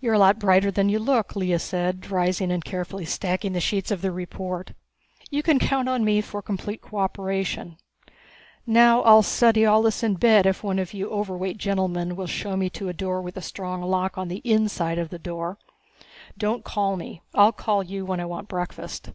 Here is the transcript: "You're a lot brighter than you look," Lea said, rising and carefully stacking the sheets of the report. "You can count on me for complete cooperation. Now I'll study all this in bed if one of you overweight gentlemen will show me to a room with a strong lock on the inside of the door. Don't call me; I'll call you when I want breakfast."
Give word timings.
"You're 0.00 0.12
a 0.12 0.18
lot 0.18 0.38
brighter 0.38 0.70
than 0.70 0.90
you 0.90 0.98
look," 0.98 1.34
Lea 1.34 1.56
said, 1.56 2.10
rising 2.10 2.52
and 2.52 2.62
carefully 2.62 3.06
stacking 3.06 3.54
the 3.54 3.58
sheets 3.60 3.90
of 3.90 4.02
the 4.02 4.12
report. 4.12 4.74
"You 5.30 5.42
can 5.42 5.58
count 5.58 5.88
on 5.88 6.04
me 6.04 6.20
for 6.20 6.42
complete 6.42 6.82
cooperation. 6.82 7.78
Now 8.66 9.00
I'll 9.00 9.22
study 9.22 9.64
all 9.64 9.80
this 9.80 10.02
in 10.02 10.16
bed 10.16 10.44
if 10.44 10.62
one 10.62 10.78
of 10.78 10.92
you 10.92 11.08
overweight 11.08 11.56
gentlemen 11.56 12.16
will 12.16 12.26
show 12.26 12.54
me 12.54 12.68
to 12.68 12.90
a 12.90 12.92
room 13.00 13.24
with 13.24 13.38
a 13.38 13.40
strong 13.40 13.80
lock 13.80 14.18
on 14.18 14.28
the 14.28 14.42
inside 14.44 14.98
of 14.98 15.08
the 15.08 15.18
door. 15.18 15.56
Don't 16.36 16.62
call 16.62 16.98
me; 16.98 17.22
I'll 17.34 17.52
call 17.52 17.82
you 17.82 18.04
when 18.04 18.20
I 18.20 18.26
want 18.26 18.46
breakfast." 18.46 19.08